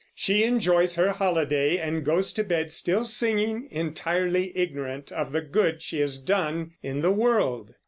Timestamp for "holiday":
1.11-1.77